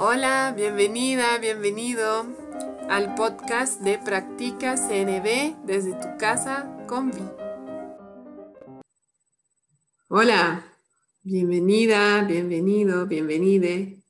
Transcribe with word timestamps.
Hola, 0.00 0.54
bienvenida, 0.56 1.38
bienvenido 1.38 2.24
al 2.88 3.16
podcast 3.16 3.80
de 3.80 3.98
Practica 3.98 4.76
CNB 4.76 5.66
desde 5.66 5.90
tu 5.94 6.16
casa 6.20 6.72
con 6.86 7.10
Vi. 7.10 7.18
Hola, 10.06 10.72
bienvenida, 11.24 12.22
bienvenido, 12.22 13.06
bienvenide 13.06 14.04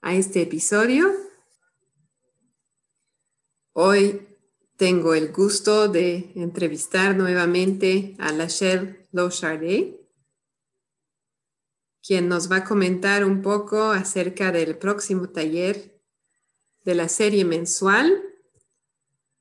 a 0.00 0.16
este 0.16 0.42
episodio. 0.42 1.06
Hoy 3.74 4.26
tengo 4.76 5.14
el 5.14 5.30
gusto 5.30 5.86
de 5.86 6.32
entrevistar 6.34 7.14
nuevamente 7.14 8.16
a 8.18 8.32
Lachelle 8.32 9.06
Lochardet 9.12 10.05
quien 12.06 12.28
nos 12.28 12.50
va 12.50 12.58
a 12.58 12.64
comentar 12.64 13.24
un 13.24 13.42
poco 13.42 13.90
acerca 13.90 14.52
del 14.52 14.78
próximo 14.78 15.30
taller 15.30 16.00
de 16.84 16.94
la 16.94 17.08
serie 17.08 17.44
mensual, 17.44 18.22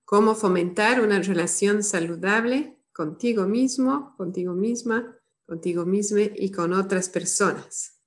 cómo 0.04 0.34
fomentar 0.34 1.00
una 1.00 1.22
relación 1.22 1.84
saludable 1.84 2.80
contigo 2.92 3.46
mismo, 3.46 4.16
contigo 4.18 4.54
misma, 4.54 5.16
contigo 5.46 5.86
misma 5.86 6.22
y 6.22 6.52
con 6.52 6.74
otras 6.74 7.10
personas. 7.10 8.02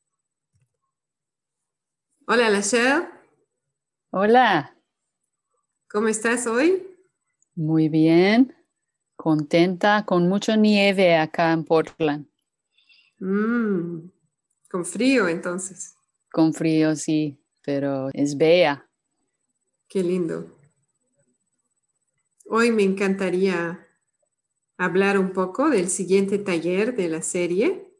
Hola, 2.27 2.51
Lachelle. 2.51 3.09
Hola. 4.11 4.77
¿Cómo 5.88 6.09
estás 6.09 6.49
hoy? 6.49 6.85
Muy 7.55 7.88
bien, 7.88 8.57
contenta, 9.15 10.05
con 10.05 10.29
mucha 10.29 10.57
nieve 10.57 11.16
acá 11.16 11.52
en 11.52 11.65
Portland. 11.65 12.27
Mm, 13.21 14.11
con 14.71 14.85
frío, 14.85 15.29
entonces. 15.29 15.97
Con 16.31 16.53
frío, 16.53 16.95
sí, 16.95 17.43
pero 17.63 18.11
es 18.13 18.37
bella. 18.37 18.89
Qué 19.89 20.03
lindo. 20.03 20.59
Hoy 22.47 22.71
me 22.71 22.83
encantaría 22.83 23.87
hablar 24.77 25.19
un 25.19 25.33
poco 25.33 25.71
del 25.71 25.88
siguiente 25.88 26.38
taller 26.38 26.95
de 26.95 27.09
la 27.09 27.23
serie. 27.23 27.93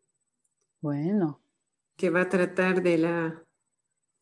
Bueno. 0.81 1.43
Que 1.97 2.11
va 2.11 2.23
a 2.23 2.29
tratar 2.29 2.83
de 2.83 2.99
la 2.99 3.45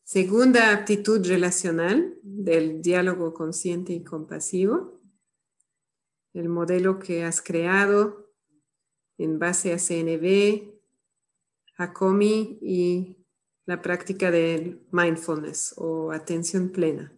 segunda 0.04 0.72
aptitud 0.72 1.26
relacional 1.26 2.18
del 2.22 2.80
diálogo 2.80 3.34
consciente 3.34 3.92
y 3.92 4.02
compasivo. 4.02 5.00
El 6.32 6.48
modelo 6.48 6.98
que 6.98 7.24
has 7.24 7.42
creado 7.42 8.32
en 9.18 9.38
base 9.38 9.72
a 9.72 9.78
CNB, 9.78 10.75
Hakomi 11.76 12.58
y 12.62 13.26
la 13.66 13.82
práctica 13.82 14.30
de 14.30 14.80
mindfulness 14.92 15.74
o 15.76 16.12
atención 16.12 16.70
plena. 16.70 17.12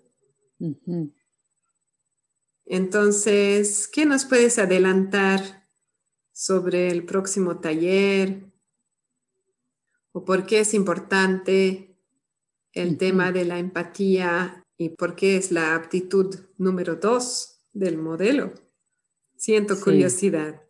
Entonces, 2.64 3.88
¿qué 3.88 4.06
nos 4.06 4.24
puedes 4.24 4.58
adelantar 4.58 5.68
sobre 6.32 6.88
el 6.88 7.04
próximo 7.04 7.60
taller? 7.60 8.52
¿O 10.12 10.24
por 10.24 10.46
qué 10.46 10.60
es 10.60 10.74
importante 10.74 11.96
el 12.72 12.98
tema 12.98 13.30
de 13.30 13.44
la 13.44 13.58
empatía 13.58 14.62
y 14.76 14.90
por 14.90 15.14
qué 15.14 15.36
es 15.36 15.52
la 15.52 15.74
aptitud 15.74 16.34
número 16.56 16.96
dos 16.96 17.60
del 17.72 17.98
modelo? 17.98 18.54
Siento 19.36 19.80
curiosidad. 19.80 20.62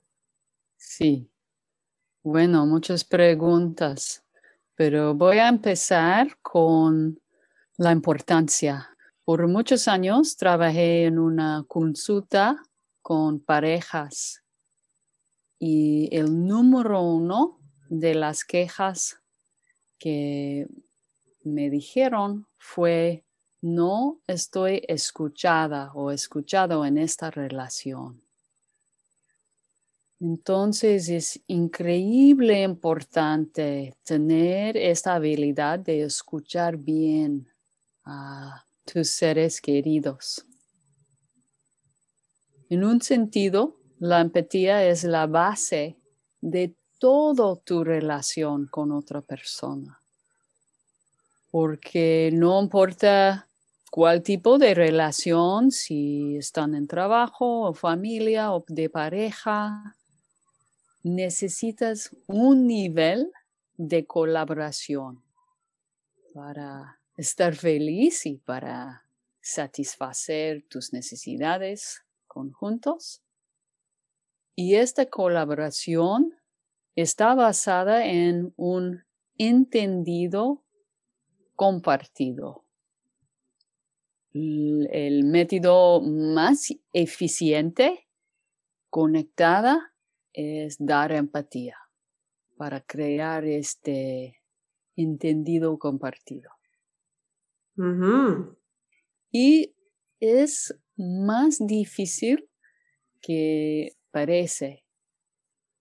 Sí. 0.76 1.30
Bueno, 2.24 2.66
muchas 2.66 3.04
preguntas, 3.04 4.24
pero 4.74 5.14
voy 5.14 5.38
a 5.38 5.48
empezar 5.48 6.36
con 6.42 7.20
la 7.76 7.92
importancia. 7.92 8.90
Por 9.24 9.46
muchos 9.46 9.86
años 9.86 10.36
trabajé 10.36 11.04
en 11.04 11.20
una 11.20 11.64
consulta 11.68 12.60
con 13.02 13.38
parejas 13.38 14.42
y 15.60 16.08
el 16.10 16.44
número 16.44 17.02
uno 17.02 17.60
de 17.88 18.16
las 18.16 18.44
quejas 18.44 19.20
que 19.96 20.66
me 21.44 21.70
dijeron 21.70 22.48
fue 22.58 23.24
no 23.60 24.20
estoy 24.26 24.82
escuchada 24.88 25.92
o 25.94 26.10
escuchado 26.10 26.84
en 26.84 26.98
esta 26.98 27.30
relación. 27.30 28.27
Entonces 30.20 31.08
es 31.08 31.40
increíble 31.46 32.62
importante 32.62 33.94
tener 34.02 34.76
esta 34.76 35.14
habilidad 35.14 35.78
de 35.78 36.02
escuchar 36.02 36.76
bien 36.76 37.48
a 38.04 38.64
tus 38.84 39.10
seres 39.10 39.60
queridos. 39.60 40.44
En 42.68 42.84
un 42.84 43.00
sentido, 43.00 43.76
la 44.00 44.20
empatía 44.20 44.84
es 44.84 45.04
la 45.04 45.26
base 45.26 45.96
de 46.40 46.74
toda 46.98 47.56
tu 47.56 47.84
relación 47.84 48.66
con 48.66 48.90
otra 48.90 49.20
persona. 49.22 50.02
Porque 51.50 52.30
no 52.32 52.60
importa 52.60 53.48
cuál 53.90 54.22
tipo 54.22 54.58
de 54.58 54.74
relación, 54.74 55.70
si 55.70 56.36
están 56.36 56.74
en 56.74 56.88
trabajo 56.88 57.68
o 57.68 57.72
familia 57.72 58.52
o 58.52 58.64
de 58.68 58.90
pareja, 58.90 59.96
necesitas 61.08 62.14
un 62.26 62.66
nivel 62.66 63.32
de 63.76 64.06
colaboración 64.06 65.22
para 66.34 67.00
estar 67.16 67.54
feliz 67.54 68.26
y 68.26 68.36
para 68.36 69.08
satisfacer 69.40 70.64
tus 70.68 70.92
necesidades 70.92 72.04
conjuntos. 72.26 73.22
Y 74.54 74.74
esta 74.74 75.06
colaboración 75.06 76.34
está 76.94 77.34
basada 77.34 78.04
en 78.06 78.52
un 78.56 79.04
entendido 79.36 80.64
compartido. 81.54 82.64
El 84.32 85.24
método 85.24 86.00
más 86.00 86.74
eficiente, 86.92 88.08
conectada 88.90 89.92
es 90.40 90.76
dar 90.78 91.10
empatía 91.10 91.76
para 92.56 92.80
crear 92.80 93.44
este 93.44 94.40
entendido 94.94 95.76
compartido. 95.80 96.52
Y 99.32 99.74
es 100.20 100.78
más 100.96 101.58
difícil 101.58 102.48
que 103.20 103.96
parece, 104.12 104.84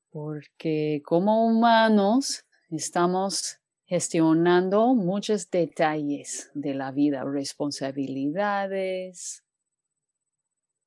porque 0.09 1.03
como 1.05 1.45
humanos 1.45 2.43
estamos 2.71 3.59
gestionando 3.85 4.95
muchos 4.95 5.51
detalles 5.51 6.49
de 6.55 6.73
la 6.73 6.91
vida, 6.91 7.23
responsabilidades, 7.23 9.43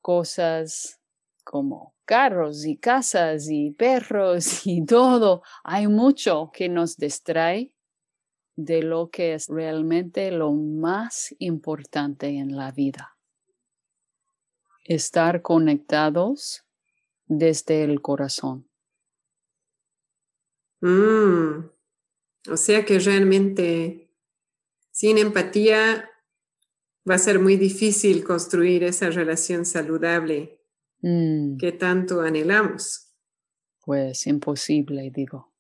cosas 0.01 1.00
como 1.41 1.95
carros 2.05 2.65
y 2.65 2.77
casas 2.77 3.49
y 3.51 3.71
perros 3.71 4.63
y 4.67 4.85
todo. 4.85 5.43
Hay 5.65 5.89
mucho 5.89 6.51
que 6.53 6.69
nos 6.69 6.97
distrae 6.97 7.73
de 8.57 8.83
lo 8.83 9.11
que 9.11 9.35
es 9.35 9.49
realmente 9.49 10.31
lo 10.31 10.53
más 10.53 11.35
importante 11.39 12.29
en 12.29 12.57
la 12.57 12.73
vida. 12.73 13.17
Estar 14.85 15.43
conectados 15.43 16.65
desde 17.27 17.85
el 17.85 18.03
corazón. 18.03 18.67
Mm. 20.83 21.69
o 22.51 22.57
sea 22.57 22.87
que 22.87 22.99
realmente 23.01 24.11
sin 24.91 25.19
empatía 25.19 26.11
va 27.09 27.17
a 27.17 27.19
ser 27.19 27.39
muy 27.39 27.57
difícil 27.57 28.25
construir 28.25 28.85
esa 28.85 29.11
relación 29.11 29.67
saludable 29.67 30.60
Mm. 31.03 31.57
que 31.57 31.73
tanto 31.73 32.21
anhelamos. 32.21 33.13
Pues 33.85 34.27
imposible, 34.27 35.11
digo. 35.11 35.53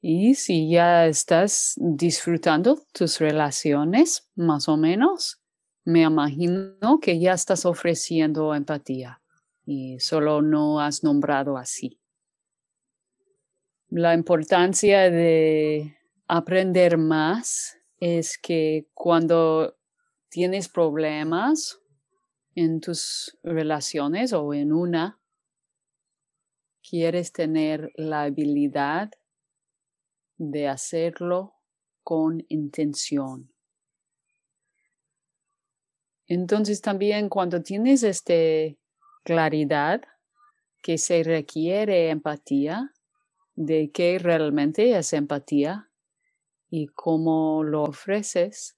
Y 0.00 0.34
si 0.34 0.70
ya 0.70 1.06
estás 1.06 1.74
disfrutando 1.76 2.80
tus 2.92 3.18
relaciones, 3.18 4.30
más 4.36 4.68
o 4.68 4.76
menos, 4.76 5.42
me 5.84 6.02
imagino 6.02 7.00
que 7.00 7.18
ya 7.18 7.32
estás 7.32 7.66
ofreciendo 7.66 8.54
empatía 8.54 9.20
y 9.64 9.98
solo 10.00 10.40
no 10.40 10.80
has 10.80 11.02
nombrado 11.02 11.56
así. 11.56 12.00
La 13.90 14.14
importancia 14.14 15.10
de 15.10 15.96
aprender 16.26 16.98
más 16.98 17.78
es 18.00 18.38
que 18.38 18.86
cuando 18.94 19.77
tienes 20.28 20.68
problemas 20.68 21.80
en 22.54 22.80
tus 22.80 23.38
relaciones 23.42 24.32
o 24.32 24.52
en 24.54 24.72
una, 24.72 25.20
quieres 26.82 27.32
tener 27.32 27.92
la 27.94 28.22
habilidad 28.22 29.10
de 30.36 30.68
hacerlo 30.68 31.54
con 32.02 32.44
intención. 32.48 33.52
Entonces 36.26 36.80
también 36.80 37.28
cuando 37.28 37.62
tienes 37.62 38.02
esta 38.02 38.34
claridad 39.24 40.02
que 40.82 40.98
se 40.98 41.22
requiere 41.22 42.10
empatía, 42.10 42.92
de 43.54 43.90
qué 43.90 44.18
realmente 44.18 44.96
es 44.96 45.12
empatía 45.12 45.90
y 46.70 46.86
cómo 46.86 47.64
lo 47.64 47.82
ofreces, 47.82 48.77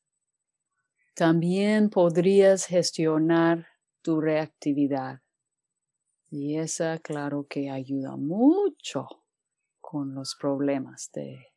también 1.21 1.91
podrías 1.91 2.65
gestionar 2.65 3.69
tu 4.01 4.23
reactividad. 4.23 5.21
Y 6.31 6.57
esa, 6.57 6.99
claro 6.99 7.47
que 7.47 7.69
ayuda 7.69 8.17
mucho 8.17 9.07
con 9.83 10.15
los 10.15 10.35
problemas 10.35 11.11
de 11.13 11.53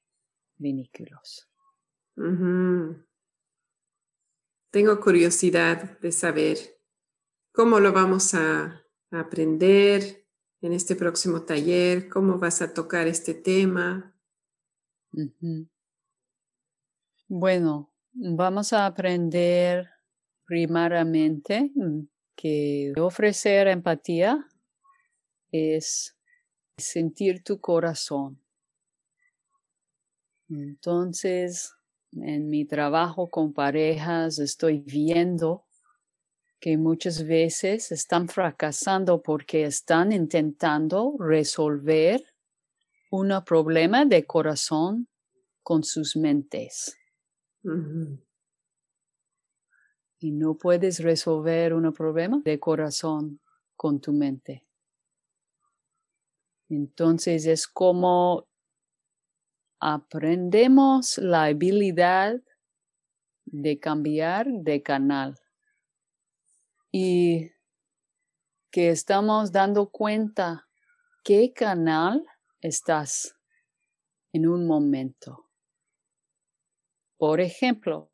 vinículos. 0.57 1.49
Tengo 4.69 4.99
curiosidad 4.99 5.97
de 6.01 6.11
saber 6.11 6.57
cómo 7.53 7.79
lo 7.79 7.93
vamos 7.93 8.33
a 8.33 8.85
aprender 9.11 10.27
en 10.59 10.73
este 10.73 10.97
próximo 10.97 11.43
taller, 11.43 12.09
cómo 12.09 12.37
vas 12.37 12.61
a 12.61 12.73
tocar 12.73 13.07
este 13.07 13.33
tema. 13.33 14.13
Bueno, 17.29 17.92
vamos 18.13 18.73
a 18.73 18.85
aprender 18.85 19.89
primariamente 20.45 21.71
que 22.35 22.93
ofrecer 22.97 23.67
empatía 23.67 24.47
es 25.51 26.15
sentir 26.77 27.43
tu 27.43 27.59
corazón. 27.59 28.39
Entonces, 30.49 31.73
en 32.11 32.49
mi 32.49 32.65
trabajo 32.65 33.29
con 33.29 33.53
parejas 33.53 34.39
estoy 34.39 34.79
viendo 34.79 35.65
que 36.59 36.77
muchas 36.77 37.25
veces 37.25 37.91
están 37.91 38.27
fracasando 38.27 39.21
porque 39.21 39.65
están 39.65 40.11
intentando 40.11 41.15
resolver 41.19 42.23
un 43.11 43.33
problema 43.45 44.05
de 44.05 44.25
corazón 44.25 45.07
con 45.61 45.83
sus 45.83 46.15
mentes. 46.15 46.97
Y 50.19 50.31
no 50.31 50.55
puedes 50.55 50.99
resolver 50.99 51.73
un 51.73 51.91
problema 51.93 52.41
de 52.43 52.59
corazón 52.59 53.39
con 53.75 53.99
tu 53.99 54.13
mente. 54.13 54.65
Entonces 56.69 57.45
es 57.45 57.67
como 57.67 58.47
aprendemos 59.79 61.17
la 61.17 61.43
habilidad 61.43 62.41
de 63.45 63.79
cambiar 63.79 64.47
de 64.47 64.81
canal 64.81 65.35
y 66.91 67.51
que 68.71 68.89
estamos 68.89 69.51
dando 69.51 69.89
cuenta 69.89 70.67
qué 71.23 71.53
canal 71.53 72.25
estás 72.61 73.35
en 74.31 74.47
un 74.47 74.65
momento. 74.65 75.42
Por 77.23 77.39
ejemplo, 77.39 78.11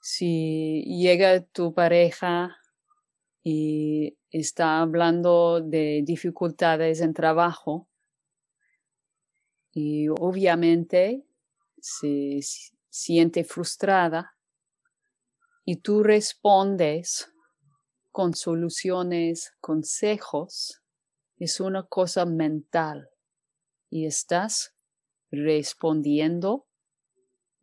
si 0.00 0.82
llega 0.84 1.42
tu 1.42 1.74
pareja 1.74 2.56
y 3.42 4.16
está 4.30 4.80
hablando 4.80 5.60
de 5.60 6.00
dificultades 6.02 7.02
en 7.02 7.12
trabajo, 7.12 7.86
y 9.72 10.08
obviamente 10.08 11.26
se 11.82 12.40
siente 12.88 13.44
frustrada 13.44 14.34
y 15.66 15.76
tú 15.76 16.02
respondes 16.02 17.30
con 18.10 18.32
soluciones, 18.32 19.52
consejos, 19.60 20.80
es 21.36 21.60
una 21.60 21.82
cosa 21.82 22.24
mental 22.24 23.10
y 23.90 24.06
estás 24.06 24.74
respondiendo 25.30 26.66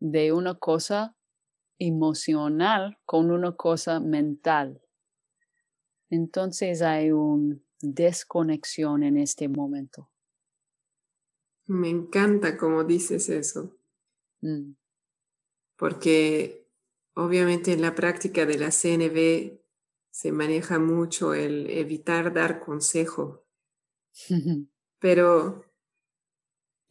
de 0.04 0.34
una 0.34 0.56
cosa 0.60 1.16
emocional 1.80 3.00
con 3.06 3.32
una 3.32 3.56
cosa 3.56 4.02
mental. 4.02 4.82
Entonces 6.10 6.82
hay 6.82 7.12
una 7.14 7.58
desconexión 7.80 9.04
en 9.04 9.18
este 9.18 9.48
momento. 9.48 10.12
Me 11.68 11.90
encanta 11.90 12.58
cómo 12.58 12.84
dices 12.84 13.30
eso. 13.30 13.78
Mm. 14.42 14.74
Porque 15.78 16.68
obviamente 17.14 17.72
en 17.72 17.82
la 17.82 17.96
práctica 17.96 18.46
de 18.46 18.58
la 18.58 18.72
CNV 18.72 19.58
se 20.12 20.32
maneja 20.34 20.80
mucho 20.80 21.34
el 21.34 21.70
evitar 21.70 22.34
dar 22.34 22.60
consejo. 22.60 23.46
Pero 25.00 25.64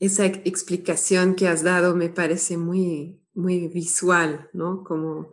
esa 0.02 0.26
explicación 0.26 1.36
que 1.36 1.46
has 1.46 1.62
dado 1.62 1.94
me 1.94 2.08
parece 2.08 2.56
muy, 2.56 3.22
muy 3.34 3.68
visual, 3.68 4.50
¿no? 4.52 4.82
Como 4.82 5.30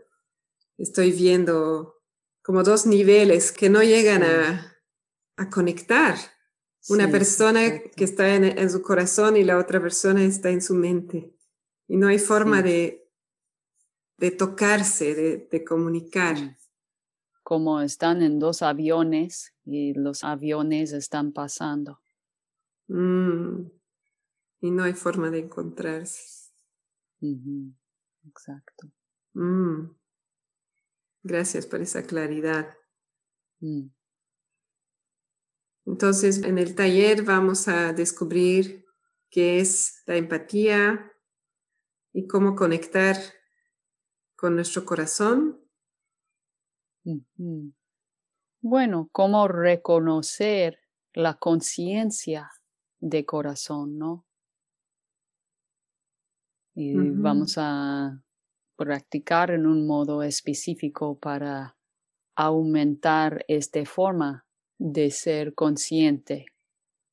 estoy 0.77 1.11
viendo 1.11 1.95
como 2.43 2.61
dos 2.61 2.85
niveles 2.85 3.51
que 3.51 3.67
no 3.67 3.81
llegan 3.81 4.21
a, 4.21 4.77
a 5.37 5.49
conectar. 5.49 6.15
Una 6.87 7.09
persona 7.09 7.81
que 7.95 8.03
está 8.03 8.35
en, 8.35 8.69
su 8.69 8.83
corazón 8.83 9.37
y 9.37 9.43
la 9.43 9.57
otra 9.57 9.81
persona 9.81 10.23
está 10.23 10.51
en 10.51 10.61
su 10.61 10.75
mente. 10.75 11.35
Y 11.87 11.97
no 11.97 12.07
hay 12.07 12.19
forma 12.19 12.61
de, 12.61 13.09
de 14.17 14.29
tocarse, 14.29 15.47
de, 15.49 15.63
comunicar. 15.63 16.57
Como 17.41 17.81
están 17.81 18.21
en 18.21 18.37
dos 18.37 18.61
aviones 18.61 19.51
y 19.65 19.95
los 19.95 20.23
aviones 20.23 20.93
están 20.93 21.31
pasando. 21.31 21.99
Mm. 22.87 23.78
Y 24.61 24.71
no 24.71 24.83
hay 24.83 24.93
forma 24.93 25.29
de 25.29 25.39
encontrarse. 25.39 26.51
Exacto. 28.27 28.91
Mm. 29.33 29.95
Gracias 31.23 31.65
por 31.65 31.81
esa 31.81 32.03
claridad. 32.03 32.77
Mm. 33.59 33.87
Entonces, 35.85 36.43
en 36.43 36.57
el 36.57 36.75
taller 36.75 37.23
vamos 37.23 37.67
a 37.67 37.93
descubrir 37.93 38.85
qué 39.29 39.59
es 39.59 40.03
la 40.05 40.17
empatía 40.17 41.11
y 42.13 42.27
cómo 42.27 42.55
conectar 42.55 43.15
con 44.35 44.55
nuestro 44.55 44.85
corazón. 44.85 45.59
Bueno, 48.61 49.09
cómo 49.11 49.47
reconocer 49.47 50.79
la 51.13 51.37
conciencia 51.37 52.51
de 52.99 53.25
corazón, 53.25 53.97
¿no? 53.97 54.28
Y 56.75 56.93
vamos 56.93 57.55
a 57.57 58.23
practicar 58.77 59.51
en 59.51 59.65
un 59.65 59.85
modo 59.85 60.23
específico 60.23 61.19
para 61.19 61.77
aumentar 62.35 63.43
esta 63.49 63.85
forma 63.85 64.45
de 64.77 65.11
ser 65.11 65.53
consciente 65.53 66.45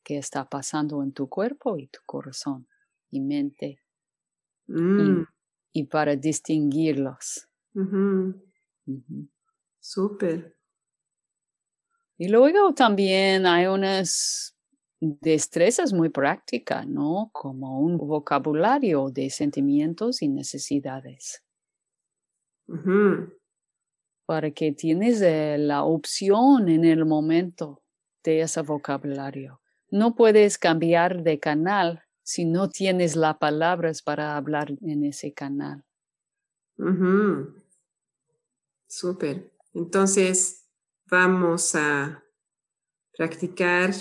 que 0.04 0.18
está 0.18 0.48
pasando 0.48 1.02
en 1.02 1.12
tu 1.12 1.28
cuerpo 1.28 1.76
y 1.78 1.88
tu 1.88 1.98
corazón 2.06 2.68
y 3.10 3.20
mente 3.20 3.80
mm. 4.68 5.22
y, 5.72 5.84
para 5.84 6.14
distinguirlos. 6.14 7.48
Súper. 9.80 10.56
Y 12.18 12.28
luego 12.28 12.72
también 12.72 13.46
hay 13.46 13.66
unas 13.66 14.55
destrezas 15.00 15.92
muy 15.92 16.08
prácticas, 16.08 16.86
¿no? 16.86 17.30
Como 17.32 17.80
un 17.80 17.98
vocabulario 17.98 19.10
de 19.10 19.30
sentimientos 19.30 20.22
y 20.22 20.28
necesidades 20.28 21.42
para 24.26 24.50
que 24.50 24.72
tienes 24.72 25.22
eh, 25.22 25.56
la 25.58 25.84
opción 25.84 26.68
en 26.68 26.84
el 26.84 27.06
momento 27.06 27.82
de 28.24 28.40
ese 28.40 28.60
vocabulario. 28.62 29.60
No 29.88 30.16
puedes 30.16 30.58
cambiar 30.58 31.22
de 31.22 31.38
canal 31.38 32.02
si 32.22 32.44
no 32.44 32.68
tienes 32.68 33.14
las 33.14 33.36
palabras 33.38 34.02
para 34.02 34.36
hablar 34.36 34.72
en 34.82 35.04
ese 35.04 35.32
canal. 35.32 35.84
Súper. 38.88 39.52
Entonces, 39.72 40.66
vamos 41.08 41.74
a 41.76 42.24
practicar 43.16 43.92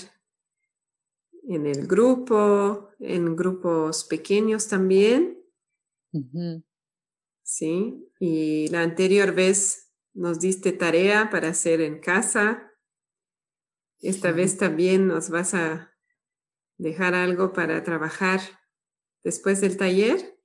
en 1.47 1.65
el 1.65 1.87
grupo, 1.87 2.89
en 2.99 3.35
grupos 3.35 4.03
pequeños 4.05 4.67
también. 4.67 5.39
Sí, 7.43 8.09
y 8.19 8.67
la 8.69 8.81
anterior 8.81 9.33
vez 9.33 9.93
nos 10.13 10.39
diste 10.39 10.71
tarea 10.71 11.29
para 11.29 11.49
hacer 11.49 11.81
en 11.81 11.99
casa. 11.99 12.71
Esta 13.99 14.31
vez 14.31 14.57
también 14.57 15.07
nos 15.07 15.29
vas 15.29 15.53
a 15.53 15.95
dejar 16.77 17.13
algo 17.13 17.53
para 17.53 17.83
trabajar 17.83 18.39
después 19.23 19.61
del 19.61 19.77
taller? 19.77 20.37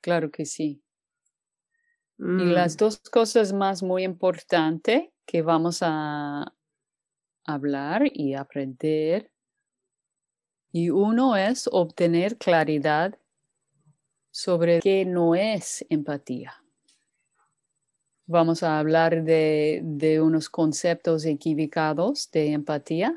Claro 0.00 0.30
que 0.30 0.44
sí. 0.44 0.82
Y 2.18 2.22
Mm, 2.22 2.52
las 2.52 2.76
dos 2.76 3.00
cosas 3.00 3.52
más 3.52 3.82
muy 3.82 4.04
importantes 4.04 5.10
que 5.26 5.42
vamos 5.42 5.78
a 5.82 6.54
hablar 7.44 8.02
y 8.12 8.34
aprender. 8.34 9.33
Y 10.74 10.90
uno 10.90 11.36
es 11.36 11.68
obtener 11.70 12.36
claridad 12.36 13.16
sobre 14.32 14.80
qué 14.80 15.04
no 15.04 15.36
es 15.36 15.86
empatía. 15.88 16.64
Vamos 18.26 18.64
a 18.64 18.80
hablar 18.80 19.22
de, 19.22 19.82
de 19.84 20.20
unos 20.20 20.48
conceptos 20.48 21.26
equivocados 21.26 22.28
de 22.32 22.50
empatía. 22.50 23.14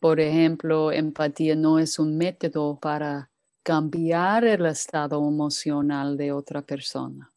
Por 0.00 0.18
ejemplo, 0.18 0.90
empatía 0.90 1.56
no 1.56 1.78
es 1.78 1.98
un 1.98 2.16
método 2.16 2.80
para 2.80 3.28
cambiar 3.62 4.46
el 4.46 4.64
estado 4.64 5.18
emocional 5.28 6.16
de 6.16 6.32
otra 6.32 6.62
persona. 6.62 7.30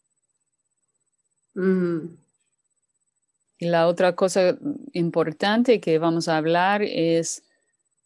mm, 1.55 2.07
Y 3.57 3.65
la 3.65 3.87
otra 3.87 4.15
cosa 4.15 4.57
importante 4.93 5.81
que 5.81 5.99
vamos 5.99 6.29
a 6.29 6.37
hablar 6.37 6.83
es 6.83 7.44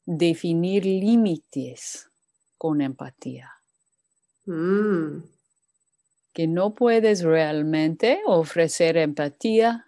definir 0.05 0.85
límites 0.85 2.09
con 2.57 2.81
empatía. 2.81 3.51
mm, 4.45 5.23
Que 6.33 6.47
no 6.47 6.73
puedes 6.73 7.23
realmente 7.23 8.21
ofrecer 8.25 8.97
empatía 8.97 9.87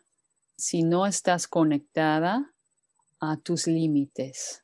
si 0.58 0.84
no 0.84 1.06
estás 1.06 1.48
conectada 1.48 2.54
a 3.20 3.38
tus 3.38 3.68
límites, 3.68 4.64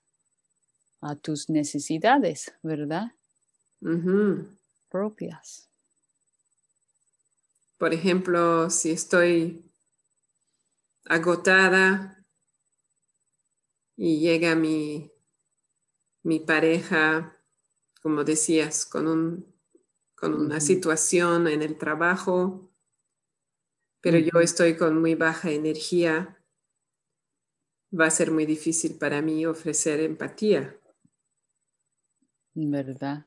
a 1.01 1.16
tus 1.16 1.50
necesidades, 1.50 2.54
¿verdad? 2.62 3.12
Propias. 4.89 5.70
Por 7.77 7.94
ejemplo, 7.94 8.70
si 8.70 8.92
estoy 8.92 9.63
agotada 11.06 12.25
y 13.96 14.20
llega 14.20 14.56
mi, 14.56 15.12
mi 16.27 16.41
pareja, 16.41 17.38
como 18.01 18.25
decías, 18.25 18.86
con, 18.86 19.07
un, 19.07 19.55
con 20.13 20.34
una 20.34 20.60
situación 20.60 21.48
en 21.48 21.62
el 21.62 21.77
trabajo, 21.77 22.69
pero 24.01 24.17
yo 24.19 24.41
estoy 24.41 24.75
con 24.75 25.00
muy 25.00 25.15
baja 25.15 25.51
energía, 25.51 26.38
va 27.98 28.07
a 28.07 28.12
ser 28.12 28.31
muy 28.31 28.46
difícil 28.46 28.98
para 28.98 29.22
mí 29.22 29.46
ofrecer 29.46 30.01
empatía. 30.01 30.77
¿verdad? 32.53 33.25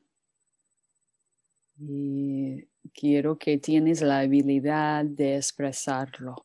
Y 1.79 2.69
quiero 2.93 3.39
que 3.39 3.57
tienes 3.57 4.03
la 4.03 4.19
habilidad 4.19 5.07
de 5.07 5.37
expresarlo 5.37 6.45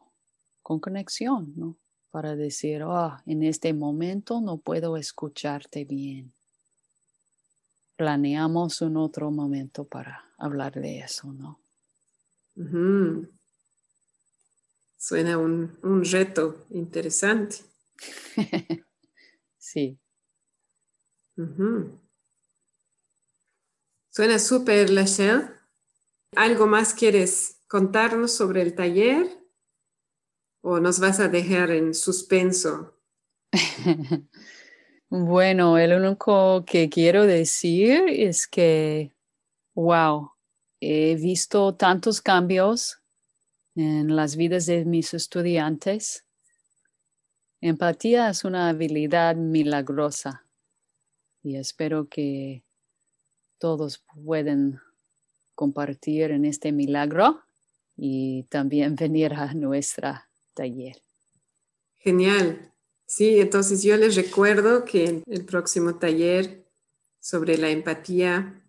con 0.62 0.80
conexión, 0.80 1.52
¿no? 1.58 1.78
Para 2.12 2.38
decir, 2.38 2.84
oh, 2.84 3.18
en 3.26 3.44
este 3.44 3.74
momento 3.74 4.40
no 4.40 4.58
puedo 4.58 4.96
escucharte 4.96 5.84
bien. 5.84 6.32
Planeamos 7.96 8.82
un 8.82 8.98
otro 8.98 9.32
momento 9.32 9.86
para 9.86 10.26
hablar 10.38 10.74
de 10.74 11.00
eso, 11.00 11.32
¿no? 11.32 11.60
Suena 14.98 15.38
un, 15.38 15.78
un 15.84 16.04
reto 16.04 16.66
interesante. 16.72 17.58
sí. 19.58 20.00
Suena 24.10 24.40
súper, 24.40 24.90
Lachelle. 24.90 25.52
¿Algo 26.36 26.68
más 26.68 26.94
quieres 26.94 27.62
contarnos 27.68 28.32
sobre 28.34 28.62
el 28.62 28.74
taller? 28.74 29.28
¿O 30.62 30.80
nos 30.80 31.00
vas 31.00 31.20
a 31.20 31.28
dejar 31.28 31.72
en 31.72 31.94
suspenso? 31.94 32.98
bueno, 35.24 35.78
el 35.78 35.94
único 35.94 36.66
que 36.66 36.90
quiero 36.90 37.26
decir 37.26 38.04
es 38.10 38.48
que, 38.48 39.14
wow, 39.74 40.32
he 40.82 41.16
visto 41.16 41.74
tantos 41.76 42.22
cambios 42.22 43.00
en 43.76 44.14
las 44.14 44.36
vidas 44.36 44.66
de 44.66 44.84
mis 44.84 45.14
estudiantes. 45.14 46.26
Empatía 47.62 48.30
es 48.30 48.44
una 48.44 48.68
habilidad 48.68 49.38
milagrosa 49.38 50.46
y 51.44 51.56
espero 51.56 52.10
que 52.10 52.64
todos 53.58 54.04
pueden 54.22 54.82
compartir 55.54 56.32
en 56.32 56.44
este 56.44 56.74
milagro 56.74 57.42
y 57.96 58.44
también 58.50 58.96
venir 59.00 59.34
a 59.34 59.54
nuestra 59.54 60.28
taller. 60.54 60.98
Genial. 62.00 62.75
Sí, 63.06 63.40
entonces 63.40 63.84
yo 63.84 63.98
les 63.98 64.16
recuerdo 64.16 64.84
que 64.84 65.24
el 65.26 65.46
próximo 65.46 65.98
taller 66.00 66.68
sobre 67.20 67.58
la 67.58 67.70
empatía 67.70 68.68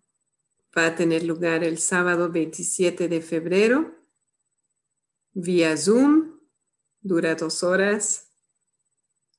va 0.77 0.87
a 0.87 0.95
tener 0.95 1.23
lugar 1.23 1.63
el 1.63 1.79
sábado 1.79 2.31
27 2.31 3.07
de 3.07 3.21
febrero 3.21 3.97
vía 5.39 5.77
Zoom. 5.77 6.39
Dura 7.01 7.35
dos 7.35 7.63
horas. 7.63 8.31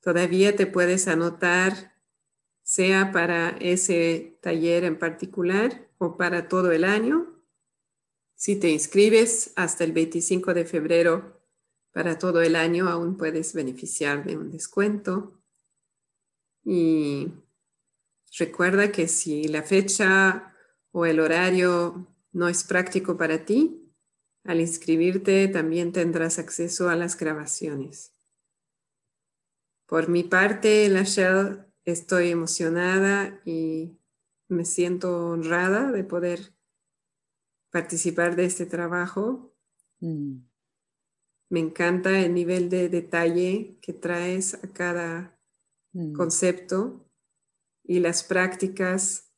Todavía 0.00 0.54
te 0.54 0.66
puedes 0.66 1.08
anotar, 1.08 1.96
sea 2.62 3.10
para 3.10 3.50
ese 3.60 4.38
taller 4.40 4.84
en 4.84 4.98
particular 4.98 5.90
o 5.98 6.16
para 6.16 6.48
todo 6.48 6.70
el 6.70 6.84
año. 6.84 7.42
Si 8.36 8.54
te 8.54 8.70
inscribes 8.70 9.52
hasta 9.56 9.82
el 9.82 9.92
25 9.92 10.54
de 10.54 10.64
febrero 10.64 11.37
para 11.92 12.18
todo 12.18 12.42
el 12.42 12.56
año, 12.56 12.88
aún 12.88 13.16
puedes 13.16 13.54
beneficiar 13.54 14.24
de 14.24 14.36
un 14.36 14.50
descuento. 14.50 15.40
Y 16.64 17.32
recuerda 18.38 18.92
que 18.92 19.08
si 19.08 19.48
la 19.48 19.62
fecha 19.62 20.54
o 20.92 21.06
el 21.06 21.20
horario 21.20 22.06
no 22.32 22.48
es 22.48 22.64
práctico 22.64 23.16
para 23.16 23.44
ti, 23.44 23.92
al 24.44 24.60
inscribirte 24.60 25.48
también 25.48 25.92
tendrás 25.92 26.38
acceso 26.38 26.88
a 26.88 26.96
las 26.96 27.16
grabaciones. 27.16 28.14
Por 29.86 30.08
mi 30.08 30.22
parte, 30.22 30.88
Lachelle, 30.88 31.64
estoy 31.84 32.30
emocionada 32.30 33.40
y 33.44 33.98
me 34.48 34.64
siento 34.64 35.30
honrada 35.30 35.92
de 35.92 36.04
poder 36.04 36.54
participar 37.70 38.36
de 38.36 38.44
este 38.44 38.66
trabajo. 38.66 39.54
Mm, 40.00 40.40
Me 41.50 41.60
encanta 41.60 42.20
el 42.20 42.34
nivel 42.34 42.68
de 42.68 42.88
detalle 42.88 43.78
que 43.80 43.94
traes 43.94 44.54
a 44.54 44.72
cada 44.72 45.38
mm, 45.92 46.12
concepto 46.12 47.08
y 47.84 48.00
las 48.00 48.22
prácticas 48.22 49.32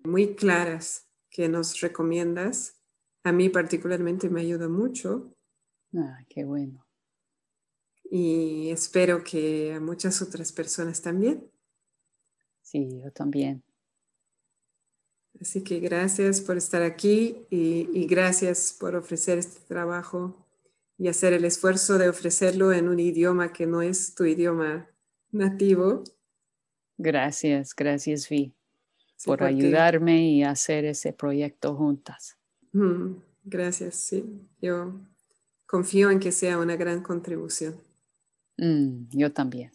muy 0.00 0.36
claras 0.36 1.08
que 1.30 1.48
nos 1.48 1.80
recomiendas. 1.80 2.78
A 3.22 3.32
mí 3.32 3.48
particularmente 3.48 4.28
me 4.28 4.42
ayuda 4.42 4.68
mucho 4.68 5.34
ah, 5.96 6.18
qué 6.28 6.44
bueno. 6.44 6.86
y 8.10 8.68
espero 8.70 9.24
que 9.24 9.72
a 9.72 9.80
muchas 9.80 10.20
otras 10.20 10.52
personas 10.52 11.00
también. 11.00 11.50
Sí, 12.60 13.00
yo 13.02 13.10
también. 13.12 13.64
Así 15.40 15.64
que 15.64 15.80
gracias 15.80 16.42
por 16.42 16.58
estar 16.58 16.82
aquí 16.82 17.46
y, 17.50 17.88
y 17.92 18.06
gracias 18.06 18.76
por 18.78 18.94
ofrecer 18.94 19.38
este 19.38 19.60
trabajo 19.66 20.43
y 20.98 21.08
hacer 21.08 21.32
el 21.32 21.44
esfuerzo 21.44 21.98
de 21.98 22.08
ofrecerlo 22.08 22.72
en 22.72 22.88
un 22.88 23.00
idioma 23.00 23.52
que 23.52 23.66
no 23.66 23.82
es 23.82 24.14
tu 24.14 24.24
idioma 24.24 24.88
nativo. 25.32 26.04
Gracias, 26.96 27.74
gracias 27.74 28.28
Vi 28.28 28.54
Sí, 29.16 29.26
por 29.26 29.38
porque- 29.40 29.54
ayudarme 29.54 30.28
y 30.30 30.42
hacer 30.44 30.84
ese 30.84 31.12
proyecto 31.12 31.74
juntas. 31.76 32.36
Mm, 32.72 33.14
Gracias, 33.46 33.96
sí. 33.96 34.24
Yo 34.62 34.94
confío 35.66 36.10
en 36.10 36.18
que 36.18 36.32
sea 36.32 36.56
una 36.58 36.76
gran 36.76 37.02
contribución. 37.02 37.74
Mm, 38.56 39.08
yo 39.10 39.32
también. 39.32 39.70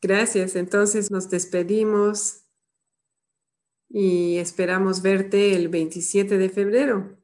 Gracias, 0.00 0.56
entonces 0.56 1.10
nos 1.10 1.28
despedimos 1.30 2.42
y 3.88 4.36
esperamos 4.36 5.02
verte 5.02 5.54
el 5.56 5.68
27 5.68 6.38
de 6.38 6.48
febrero. 6.50 7.17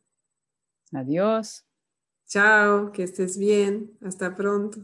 Adiós. 0.94 1.64
Chao, 2.26 2.92
que 2.92 3.02
estés 3.02 3.36
bien. 3.36 3.98
Hasta 4.02 4.34
pronto. 4.34 4.80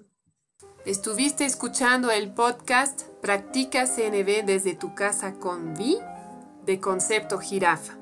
Estuviste 0.84 1.44
escuchando 1.44 2.10
el 2.10 2.32
podcast 2.32 3.02
Practica 3.20 3.86
CNB 3.86 4.44
desde 4.44 4.74
tu 4.74 4.94
casa 4.94 5.34
con 5.34 5.74
Vi 5.74 5.98
de 6.64 6.80
Concepto 6.80 7.38
Jirafa. 7.38 7.98